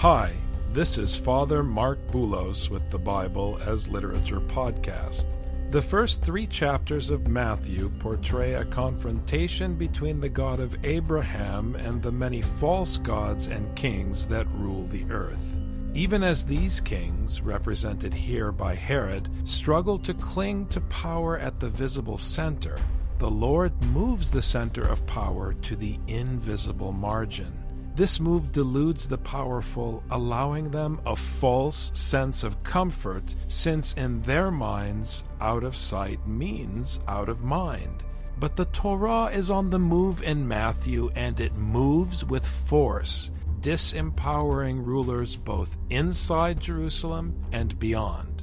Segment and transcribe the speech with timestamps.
[0.00, 0.34] Hi,
[0.74, 5.24] this is Father Marc Boulos with the Bible as Literature podcast.
[5.70, 12.02] The first three chapters of Matthew portray a confrontation between the God of Abraham and
[12.02, 15.56] the many false gods and kings that rule the earth.
[15.94, 21.70] Even as these kings, represented here by Herod, struggle to cling to power at the
[21.70, 22.76] visible center,
[23.18, 27.65] the Lord moves the center of power to the invisible margin.
[27.96, 34.50] This move deludes the powerful, allowing them a false sense of comfort, since in their
[34.50, 38.04] minds, out of sight means out of mind.
[38.38, 43.30] But the Torah is on the move in Matthew, and it moves with force,
[43.62, 48.42] disempowering rulers both inside Jerusalem and beyond.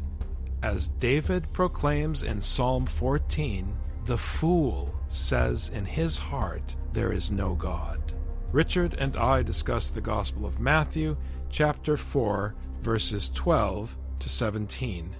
[0.64, 3.72] As David proclaims in Psalm 14,
[4.06, 8.03] the fool says in his heart, There is no God.
[8.54, 11.18] Richard and I discuss the Gospel of Matthew,
[11.50, 15.16] chapter 4, verses 12 to 17.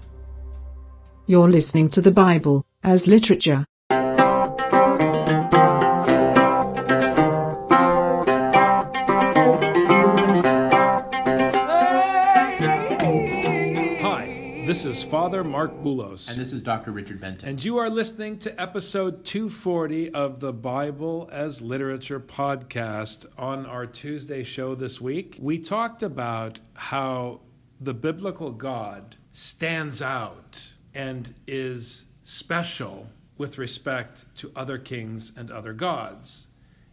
[1.26, 3.66] You're listening to the Bible as literature.
[14.74, 16.28] This is Father Marc Boulos.
[16.28, 16.90] And this is Dr.
[16.90, 17.48] Richard Benton.
[17.48, 23.24] And you are listening to episode 240 of the Bible as Literature podcast.
[23.38, 27.42] On our Tuesday show this week, we talked about how
[27.80, 33.06] the biblical God stands out and is special
[33.38, 36.48] with respect to other kings and other gods.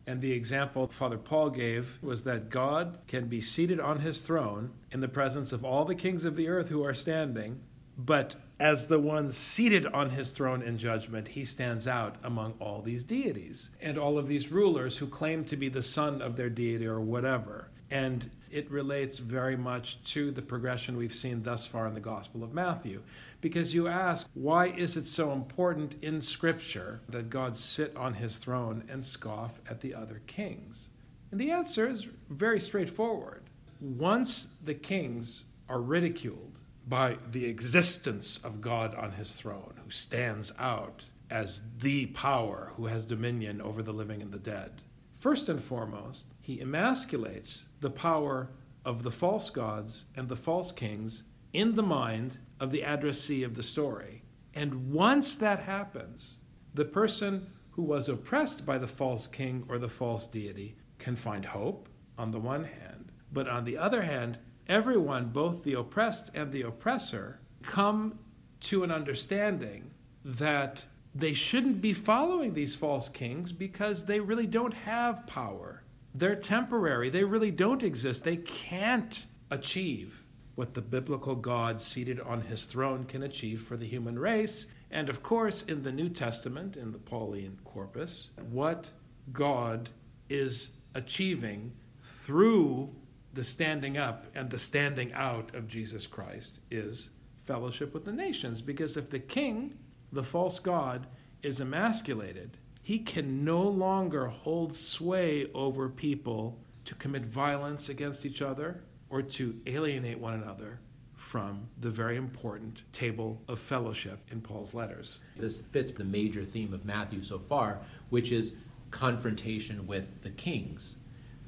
[0.05, 4.69] And the example Father Paul gave was that God can be seated on his throne
[4.91, 7.61] in the presence of all the kings of the earth who are standing,
[7.97, 12.81] but as the one seated on his throne in judgment, he stands out among all
[12.81, 16.49] these deities and all of these rulers who claim to be the son of their
[16.49, 17.69] deity or whatever.
[17.89, 22.43] And it relates very much to the progression we've seen thus far in the Gospel
[22.43, 23.01] of Matthew.
[23.41, 28.37] Because you ask, why is it so important in Scripture that God sit on his
[28.37, 30.89] throne and scoff at the other kings?
[31.31, 33.43] And the answer is very straightforward.
[33.81, 40.51] Once the kings are ridiculed, by the existence of God on his throne, who stands
[40.57, 44.81] out as the power who has dominion over the living and the dead.
[45.17, 48.49] First and foremost, he emasculates the power
[48.83, 53.55] of the false gods and the false kings in the mind of the addressee of
[53.55, 54.23] the story.
[54.53, 56.37] And once that happens,
[56.73, 61.45] the person who was oppressed by the false king or the false deity can find
[61.45, 61.87] hope
[62.17, 64.37] on the one hand, but on the other hand,
[64.67, 68.19] everyone, both the oppressed and the oppressor, come
[68.61, 69.91] to an understanding
[70.23, 75.83] that they shouldn't be following these false kings because they really don't have power.
[76.13, 77.09] They're temporary.
[77.09, 78.23] They really don't exist.
[78.23, 80.23] They can't achieve
[80.55, 84.67] what the biblical God seated on his throne can achieve for the human race.
[84.89, 88.91] And of course, in the New Testament, in the Pauline corpus, what
[89.31, 89.89] God
[90.29, 91.71] is achieving
[92.01, 92.93] through
[93.33, 97.09] the standing up and the standing out of Jesus Christ is
[97.43, 98.61] fellowship with the nations.
[98.61, 99.77] Because if the king,
[100.11, 101.07] the false God,
[101.41, 108.41] is emasculated, he can no longer hold sway over people to commit violence against each
[108.41, 110.79] other or to alienate one another
[111.13, 115.19] from the very important table of fellowship in Paul's letters.
[115.37, 118.53] This fits the major theme of Matthew so far, which is
[118.89, 120.95] confrontation with the kings,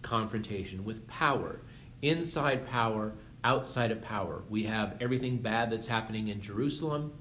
[0.04, 1.62] confrontation with power
[2.04, 4.44] inside power, outside of power.
[4.50, 7.14] We have everything bad that's happening in Jerusalem.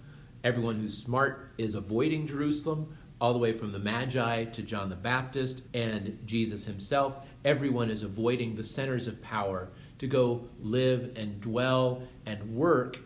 [0.44, 4.96] Everyone who's smart is avoiding Jerusalem, all the way from the Magi to John the
[4.96, 7.18] Baptist and Jesus himself.
[7.44, 12.98] Everyone is avoiding the centers of power to go live and dwell and work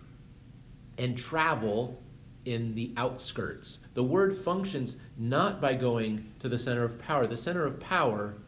[0.96, 2.02] and travel
[2.46, 3.80] in the outskirts.
[3.92, 7.26] The word functions not by going to the center of power.
[7.26, 8.38] The center of power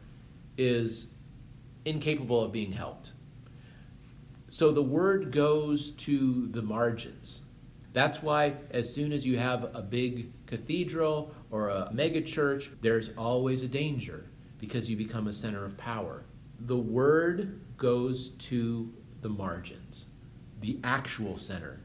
[0.57, 1.07] is
[1.85, 3.11] incapable of being helped.
[4.49, 7.41] So the word goes to the margins.
[7.93, 13.11] That's why, as soon as you have a big cathedral or a mega church, there's
[13.17, 14.25] always a danger
[14.59, 16.23] because you become a center of power.
[16.61, 18.91] The word goes to
[19.21, 20.07] the margins,
[20.61, 21.79] the actual center.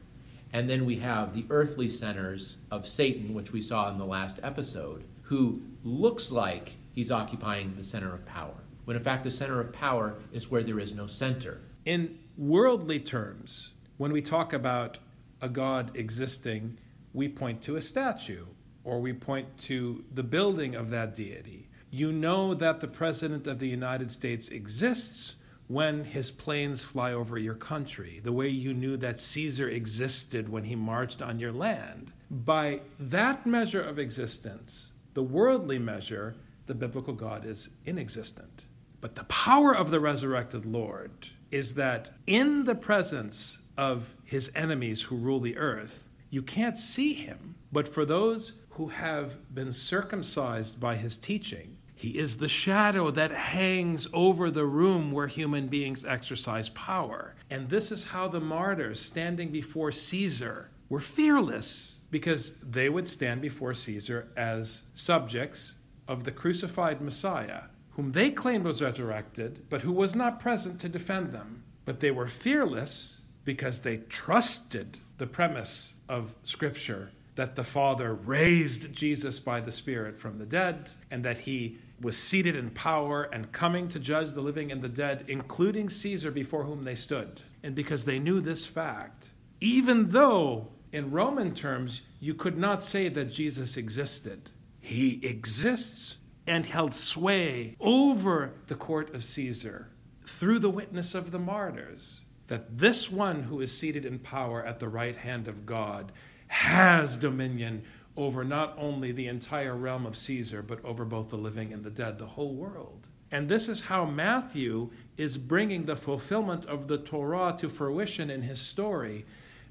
[0.53, 4.39] And then we have the earthly centers of Satan, which we saw in the last
[4.41, 9.59] episode, who looks like he's occupying the center of power, when in fact the center
[9.59, 11.61] of power is where there is no center.
[11.85, 14.97] In worldly terms, when we talk about
[15.41, 16.77] a God existing,
[17.13, 18.45] we point to a statue
[18.83, 21.69] or we point to the building of that deity.
[21.89, 25.35] You know that the President of the United States exists
[25.67, 30.65] when his planes fly over your country, the way you knew that Caesar existed when
[30.65, 32.11] he marched on your land.
[32.29, 36.35] By that measure of existence, the worldly measure,
[36.67, 38.65] the biblical God is inexistent.
[39.01, 45.03] But the power of the resurrected Lord is that in the presence of his enemies
[45.03, 47.55] who rule the earth, you can't see him.
[47.71, 53.31] But for those who have been circumcised by his teaching, he is the shadow that
[53.31, 57.35] hangs over the room where human beings exercise power.
[57.49, 63.41] And this is how the martyrs standing before Caesar were fearless because they would stand
[63.41, 65.75] before Caesar as subjects
[66.07, 67.63] of the crucified Messiah,
[67.95, 71.63] whom they claimed was resurrected, but who was not present to defend them.
[71.85, 78.91] But they were fearless because they trusted the premise of Scripture that the Father raised
[78.93, 83.51] Jesus by the Spirit from the dead, and that he was seated in power and
[83.51, 87.41] coming to judge the living and the dead, including Caesar before whom they stood.
[87.63, 89.31] And because they knew this fact,
[89.61, 96.65] even though in Roman terms you could not say that Jesus existed, he exists and
[96.65, 99.89] held sway over the court of Caesar
[100.25, 102.21] through the witness of the martyrs.
[102.47, 106.11] That this one who is seated in power at the right hand of God
[106.47, 107.83] has dominion
[108.15, 111.89] over not only the entire realm of Caesar, but over both the living and the
[111.89, 113.09] dead, the whole world.
[113.31, 118.43] And this is how Matthew is bringing the fulfillment of the Torah to fruition in
[118.43, 119.25] his story,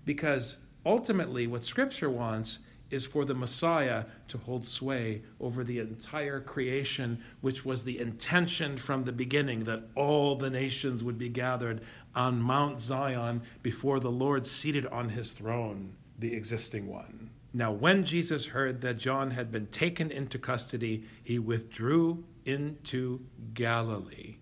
[0.05, 2.59] because ultimately what Scripture wants
[2.95, 8.79] is for the Messiah to hold sway over the entire creation, which was the intention
[8.79, 11.83] from the beginning that all the nations would be gathered
[12.15, 17.31] on Mount Zion before the Lord seated on his throne, the existing one.
[17.53, 23.21] Now, when Jesus heard that John had been taken into custody, he withdrew into
[23.53, 24.39] Galilee.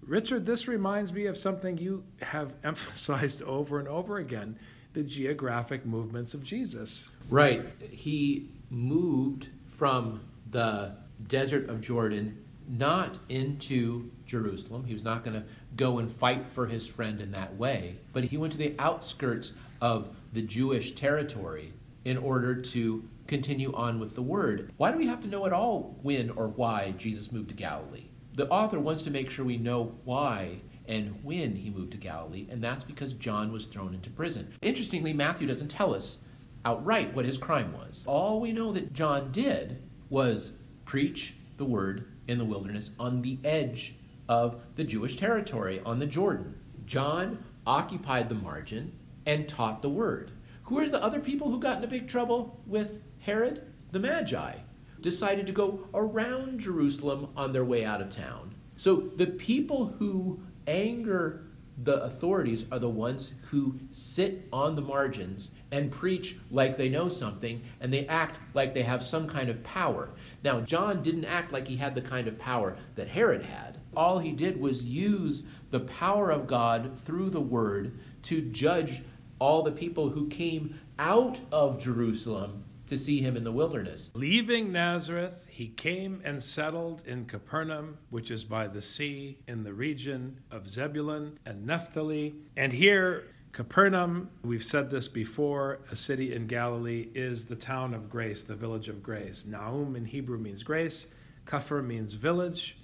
[0.00, 4.58] Richard, this reminds me of something you have emphasized over and over again
[4.92, 7.10] the geographic movements of Jesus.
[7.28, 7.64] Right.
[7.90, 10.20] He moved from
[10.50, 10.96] the
[11.26, 12.38] desert of Jordan
[12.68, 14.84] not into Jerusalem.
[14.84, 15.46] He was not going to
[15.76, 19.52] go and fight for his friend in that way, but he went to the outskirts
[19.80, 21.72] of the Jewish territory
[22.04, 24.72] in order to continue on with the word.
[24.76, 28.06] Why do we have to know at all when or why Jesus moved to Galilee?
[28.34, 32.46] The author wants to make sure we know why and when he moved to Galilee,
[32.50, 34.52] and that's because John was thrown into prison.
[34.62, 36.18] Interestingly, Matthew doesn't tell us
[36.64, 38.04] outright what his crime was.
[38.06, 40.52] All we know that John did was
[40.84, 43.94] preach the word in the wilderness on the edge
[44.28, 46.58] of the Jewish territory on the Jordan.
[46.86, 48.92] John occupied the margin
[49.26, 50.32] and taught the word.
[50.64, 53.66] Who are the other people who got into big trouble with Herod?
[53.90, 54.54] The Magi
[55.00, 58.54] decided to go around Jerusalem on their way out of town.
[58.76, 61.44] So the people who anger
[61.78, 67.08] the authorities are the ones who sit on the margins and preach like they know
[67.08, 70.10] something and they act like they have some kind of power.
[70.44, 73.78] Now, John didn't act like he had the kind of power that Herod had.
[73.96, 79.02] All he did was use the power of God through the word to judge
[79.38, 84.10] all the people who came out of Jerusalem to see him in the wilderness.
[84.14, 89.72] Leaving Nazareth, he came and settled in Capernaum, which is by the sea in the
[89.72, 92.34] region of Zebulun and Naphtali.
[92.56, 98.08] And here, Capernaum, we've said this before, a city in Galilee, is the town of
[98.08, 99.44] grace, the village of grace.
[99.44, 101.06] Naum in Hebrew means grace,
[101.44, 102.78] Kafir means village.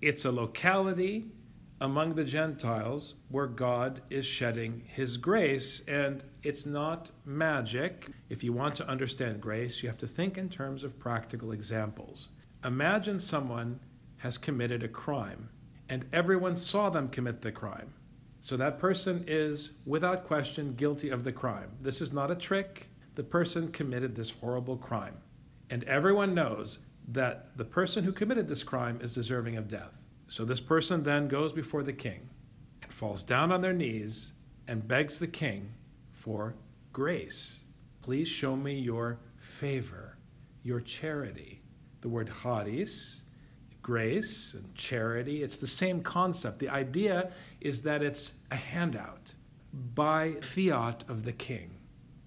[0.00, 1.32] It's a locality
[1.80, 5.80] among the Gentiles where God is shedding his grace.
[5.86, 8.08] And it's not magic.
[8.28, 12.28] If you want to understand grace, you have to think in terms of practical examples.
[12.64, 13.78] Imagine someone
[14.18, 15.48] has committed a crime
[15.88, 17.92] and everyone saw them commit the crime.
[18.40, 21.70] So that person is, without question, guilty of the crime.
[21.80, 22.88] This is not a trick.
[23.14, 25.16] The person committed this horrible crime.
[25.70, 29.98] And everyone knows that the person who committed this crime is deserving of death.
[30.28, 32.28] So this person then goes before the king
[32.82, 34.32] and falls down on their knees
[34.68, 35.72] and begs the king
[36.12, 36.54] for
[36.92, 37.64] grace.
[38.02, 40.18] Please show me your favor,
[40.62, 41.62] your charity.
[42.02, 43.22] The word charis,
[43.82, 45.42] grace and charity.
[45.42, 46.58] It's the same concept.
[46.58, 49.34] The idea is that it's a handout
[49.94, 51.70] by fiat of the king,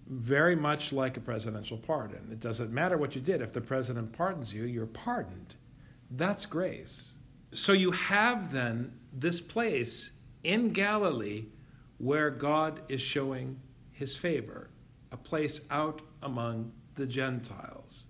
[0.07, 2.29] very much like a presidential pardon.
[2.31, 3.41] It doesn't matter what you did.
[3.41, 5.55] If the president pardons you, you're pardoned.
[6.09, 7.13] That's grace.
[7.53, 10.11] So you have then this place
[10.43, 11.45] in Galilee
[11.97, 13.59] where God is showing
[13.91, 14.69] his favor,
[15.11, 18.05] a place out among the Gentiles.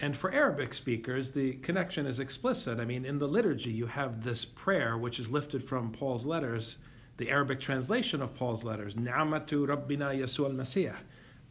[0.00, 2.80] And for Arabic speakers, the connection is explicit.
[2.80, 6.78] I mean, in the liturgy, you have this prayer, which is lifted from Paul's letters,
[7.18, 10.96] the Arabic translation of Paul's letters, Na'matu Rabbina Yeshua al-Masih,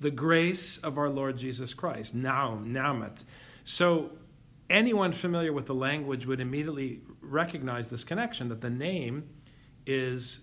[0.02, 3.24] the grace of our Lord Jesus Christ, Naum, Na'mat.
[3.64, 4.12] So
[4.72, 9.30] anyone familiar with the language would immediately recognize this connection, that the name
[9.86, 10.42] is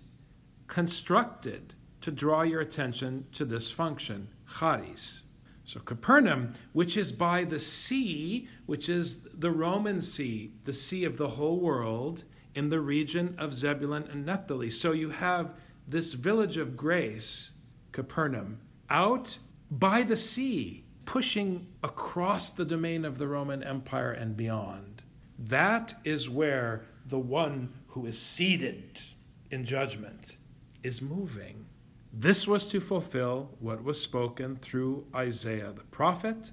[0.67, 5.23] constructed to draw your attention to this function, charis.
[5.65, 11.17] So Capernaum, which is by the sea, which is the Roman Sea, the sea of
[11.17, 12.23] the whole world,
[12.55, 14.69] in the region of Zebulun and Naphtali.
[14.69, 15.53] So you have
[15.87, 17.51] this village of grace,
[17.91, 18.59] Capernaum,
[18.89, 19.37] out
[19.69, 25.01] by the sea, pushing across the domain of the Roman Empire and beyond.
[25.39, 29.01] That is where the one who is seated
[29.49, 30.37] in judgment
[30.83, 31.65] is moving.
[32.13, 36.51] This was to fulfill what was spoken through Isaiah the prophet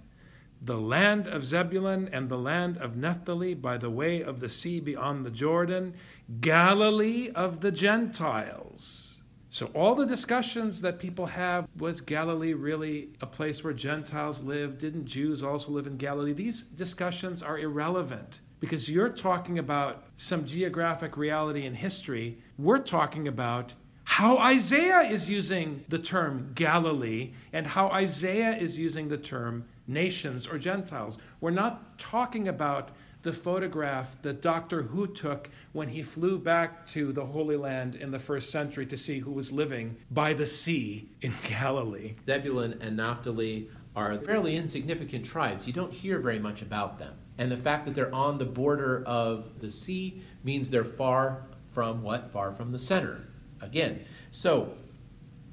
[0.63, 4.81] the land of Zebulun and the land of Naphtali by the way of the sea
[4.81, 5.93] beyond the Jordan,
[6.41, 9.16] Galilee of the Gentiles.
[9.57, 14.77] So, all the discussions that people have was Galilee really a place where Gentiles live?
[14.77, 16.35] Didn't Jews also live in Galilee?
[16.35, 22.37] These discussions are irrelevant because you're talking about some geographic reality in history.
[22.59, 23.73] We're talking about
[24.05, 30.47] how Isaiah is using the term Galilee and how Isaiah is using the term nations
[30.47, 31.17] or Gentiles.
[31.41, 32.91] We're not talking about
[33.23, 38.11] the photograph that Doctor Who took when he flew back to the Holy Land in
[38.11, 42.15] the first century to see who was living by the sea in Galilee.
[42.27, 45.67] Zebulun and Naphtali are fairly insignificant tribes.
[45.67, 47.15] You don't hear very much about them.
[47.39, 51.43] And the fact that they're on the border of the sea means they're far
[51.73, 52.31] from what?
[52.31, 53.23] Far from the center.
[53.61, 54.75] Again, so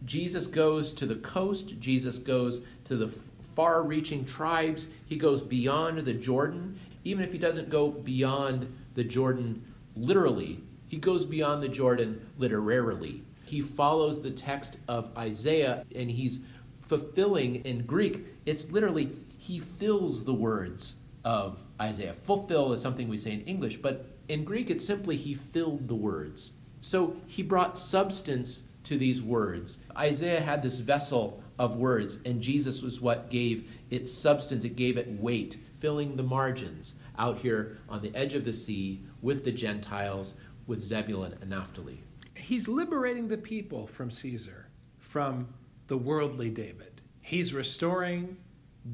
[0.05, 3.08] Jesus goes to the coast, Jesus goes to the
[3.55, 6.79] far reaching tribes, he goes beyond the Jordan.
[7.03, 9.63] Even if he doesn't go beyond the Jordan
[9.95, 13.24] literally, he goes beyond the Jordan literarily.
[13.45, 16.39] He follows the text of Isaiah and he's
[16.81, 20.95] fulfilling in Greek, it's literally he fills the words
[21.25, 22.13] of Isaiah.
[22.13, 25.95] Fulfill is something we say in English, but in Greek it's simply he filled the
[25.95, 26.51] words.
[26.81, 29.79] So he brought substance to these words.
[29.98, 34.98] Isaiah had this vessel of words, and Jesus was what gave it substance, it gave
[34.98, 39.51] it weight, filling the margins out here on the edge of the sea with the
[39.51, 40.33] Gentiles,
[40.65, 42.01] with Zebulun and Naphtali.
[42.37, 45.53] He's liberating the people from Caesar, from
[45.87, 47.01] the worldly David.
[47.19, 48.37] He's restoring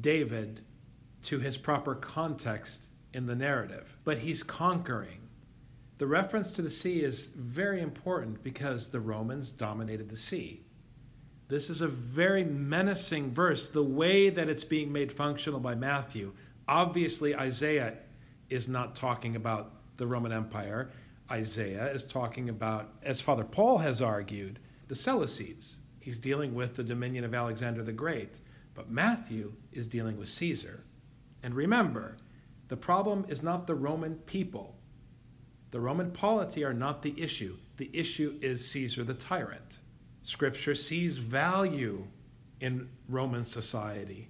[0.00, 0.62] David
[1.22, 5.28] to his proper context in the narrative, but he's conquering
[5.98, 10.62] the reference to the sea is very important because the Romans dominated the sea.
[11.48, 16.32] This is a very menacing verse, the way that it's being made functional by Matthew.
[16.70, 17.94] Obviously, Isaiah
[18.48, 20.92] is not talking about the Roman Empire.
[21.28, 25.78] Isaiah is talking about, as Father Paul has argued, the Seleucids.
[25.98, 28.38] He's dealing with the dominion of Alexander the Great.
[28.72, 30.84] But Matthew is dealing with Caesar.
[31.42, 32.18] And remember,
[32.68, 34.76] the problem is not the Roman people.
[35.72, 37.56] The Roman polity are not the issue.
[37.78, 39.80] The issue is Caesar the tyrant.
[40.22, 42.06] Scripture sees value
[42.60, 44.28] in Roman society.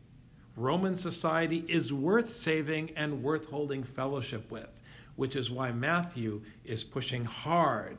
[0.56, 4.80] Roman society is worth saving and worth holding fellowship with,
[5.16, 7.98] which is why Matthew is pushing hard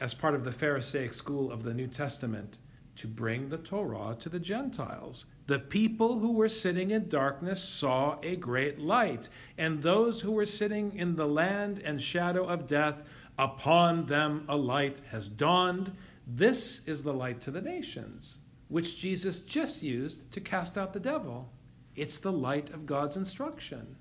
[0.00, 2.58] as part of the Pharisaic school of the New Testament
[2.96, 5.26] to bring the Torah to the Gentiles.
[5.46, 10.46] The people who were sitting in darkness saw a great light, and those who were
[10.46, 13.02] sitting in the land and shadow of death,
[13.38, 15.92] upon them a light has dawned.
[16.26, 21.00] This is the light to the nations, which Jesus just used to cast out the
[21.00, 21.50] devil.
[21.96, 23.96] It's the light of God's instruction.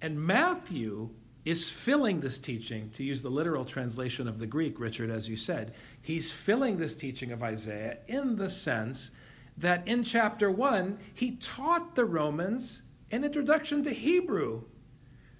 [0.00, 1.10] And Matthew
[1.44, 5.36] is filling this teaching, to use the literal translation of the Greek, Richard, as you
[5.36, 9.10] said, he's filling this teaching of Isaiah in the sense
[9.56, 14.64] that in chapter 1, he taught the Romans an introduction to Hebrew,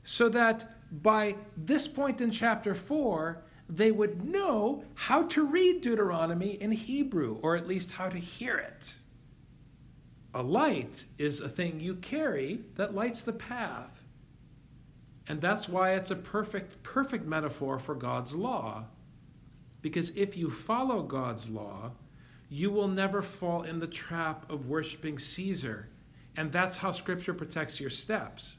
[0.03, 6.53] so that by this point in chapter 4, they would know how to read Deuteronomy
[6.53, 8.95] in Hebrew, or at least how to hear it.
[10.35, 14.05] A light is a thing you carry that lights the path.
[15.27, 18.85] And that's why it's a perfect, perfect metaphor for God's law.
[19.81, 21.93] Because if you follow God's law,
[22.49, 25.89] you will never fall in the trap of worshiping Caesar.
[26.37, 28.57] And that's how Scripture protects your steps.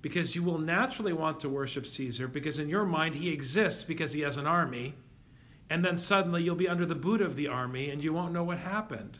[0.00, 4.12] Because you will naturally want to worship Caesar, because in your mind he exists because
[4.12, 4.94] he has an army.
[5.68, 8.44] And then suddenly you'll be under the boot of the army and you won't know
[8.44, 9.18] what happened.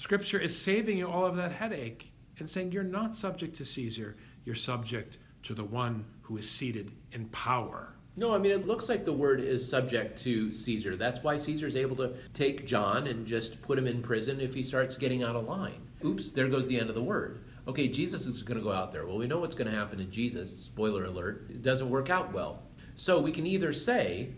[0.00, 4.16] Scripture is saving you all of that headache and saying you're not subject to Caesar,
[4.46, 7.92] you're subject to the one who is seated in power.
[8.16, 10.96] No, I mean, it looks like the word is subject to Caesar.
[10.96, 14.54] That's why Caesar is able to take John and just put him in prison if
[14.54, 15.82] he starts getting out of line.
[16.02, 17.44] Oops, there goes the end of the word.
[17.68, 19.04] Okay, Jesus is going to go out there.
[19.06, 20.64] Well, we know what's going to happen to Jesus.
[20.64, 22.62] Spoiler alert, it doesn't work out well.
[22.94, 24.30] So we can either say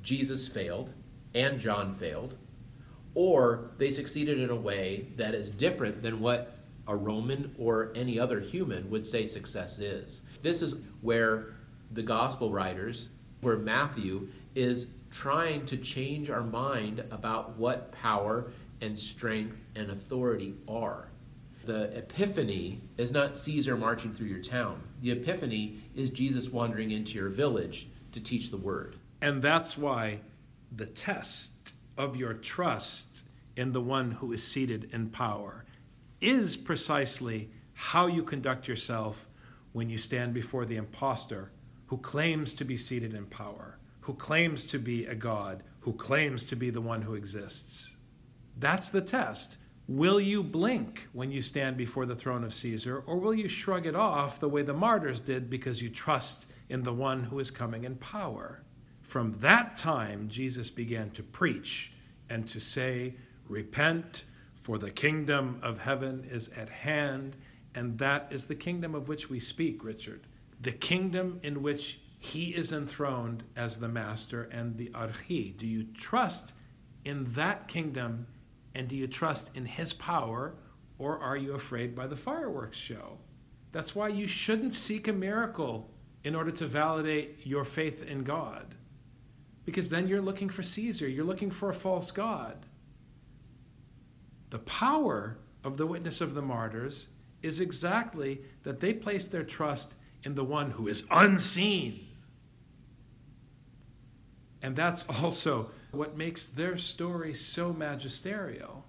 [0.00, 0.92] Jesus failed
[1.34, 2.36] and John failed,
[3.14, 8.18] or they succeeded in a way that is different than what a Roman or any
[8.18, 10.22] other human would say success is.
[10.42, 11.54] This is where
[11.92, 13.08] the gospel writers,
[13.40, 20.54] where Matthew is trying to change our mind about what power and strength and authority
[20.68, 21.08] are.
[21.66, 24.82] The epiphany is not Caesar marching through your town.
[25.02, 28.96] The epiphany is Jesus wandering into your village to teach the word.
[29.20, 30.20] And that's why
[30.72, 31.59] the test
[32.00, 33.24] of your trust
[33.56, 35.66] in the one who is seated in power
[36.20, 39.28] is precisely how you conduct yourself
[39.72, 41.52] when you stand before the impostor
[41.86, 46.44] who claims to be seated in power, who claims to be a God, who claims
[46.44, 47.96] to be the one who exists.
[48.56, 49.58] That's the test.
[49.88, 53.86] Will you blink when you stand before the throne of Caesar, or will you shrug
[53.86, 57.50] it off the way the martyrs did because you trust in the one who is
[57.50, 58.62] coming in power?
[59.10, 61.92] From that time, Jesus began to preach
[62.28, 63.14] and to say,
[63.48, 64.24] Repent,
[64.54, 67.34] for the kingdom of heaven is at hand.
[67.74, 70.28] And that is the kingdom of which we speak, Richard.
[70.60, 75.56] The kingdom in which he is enthroned as the master and the archi.
[75.58, 76.52] Do you trust
[77.04, 78.28] in that kingdom
[78.76, 80.54] and do you trust in his power
[80.98, 83.18] or are you afraid by the fireworks show?
[83.72, 85.90] That's why you shouldn't seek a miracle
[86.22, 88.76] in order to validate your faith in God.
[89.70, 92.66] Because then you're looking for Caesar, you're looking for a false God.
[94.50, 97.06] The power of the witness of the martyrs
[97.40, 102.04] is exactly that they place their trust in the one who is unseen.
[104.60, 108.84] And that's also what makes their story so magisterial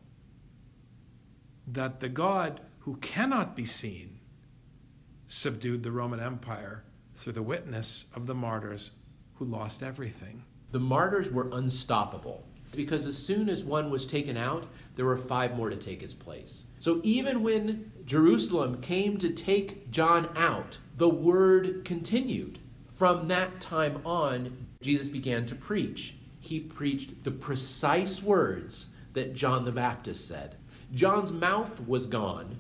[1.68, 4.18] that the God who cannot be seen
[5.28, 6.84] subdued the Roman Empire
[7.16, 8.90] through the witness of the martyrs
[9.36, 10.44] who lost everything.
[10.72, 12.44] The martyrs were unstoppable
[12.76, 16.14] because as soon as one was taken out, there were five more to take his
[16.14, 16.64] place.
[16.80, 22.60] So even when Jerusalem came to take John out, the word continued.
[22.96, 26.16] From that time on, Jesus began to preach.
[26.40, 30.56] He preached the precise words that John the Baptist said.
[30.94, 32.58] John's mouth was gone.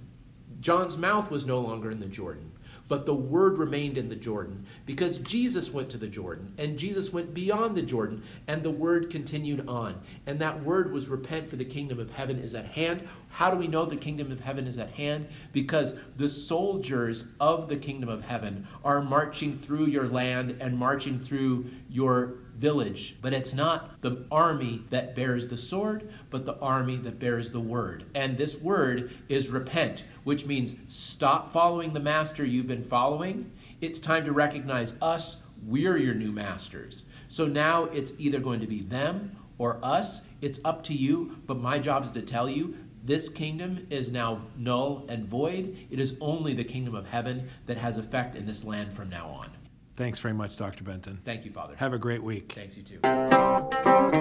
[0.59, 2.51] John's mouth was no longer in the Jordan.
[2.87, 7.13] But the word remained in the Jordan because Jesus went to the Jordan and Jesus
[7.13, 10.01] went beyond the Jordan and the word continued on.
[10.25, 13.07] And that word was repent for the kingdom of heaven is at hand.
[13.29, 15.27] How do we know the kingdom of heaven is at hand?
[15.53, 21.19] Because the soldiers of the kingdom of heaven are marching through your land and marching
[21.19, 23.17] through your village.
[23.21, 27.59] But it's not the army that bears the sword, but the army that bears the
[27.59, 28.05] word.
[28.13, 33.51] And this word is repent which means stop following the master you've been following.
[33.81, 37.03] It's time to recognize us, we're your new masters.
[37.27, 40.21] So now it's either going to be them or us.
[40.41, 44.41] It's up to you, but my job is to tell you this kingdom is now
[44.57, 45.77] null and void.
[45.89, 49.27] It is only the kingdom of heaven that has effect in this land from now
[49.27, 49.49] on.
[49.95, 50.83] Thanks very much, Dr.
[50.83, 51.19] Benton.
[51.25, 51.75] Thank you, Father.
[51.75, 52.53] Have a great week.
[52.53, 54.20] Thanks, you too.